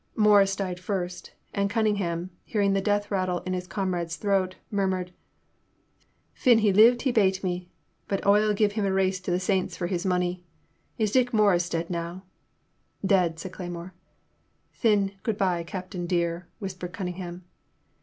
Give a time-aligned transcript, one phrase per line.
[0.15, 4.87] Morris died first, and Cunningham, hear ing the death rattle in his comrade's throat, mur
[4.87, 5.13] mured:
[6.33, 7.69] Phin he lived he bate me,
[8.07, 10.43] but oi *11 give him a race to the Saints fur his money!
[10.97, 12.23] Is Dick Morris dead now?
[13.05, 13.91] Dead,*' said Cle3nnore.
[14.73, 15.61] Thin, good bye.
[15.61, 17.43] Captain dear, whispered Cunningham.